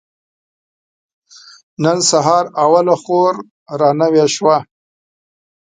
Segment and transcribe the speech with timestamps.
[1.83, 3.33] نن سهار اوله خور
[3.79, 4.57] را نوې شوه.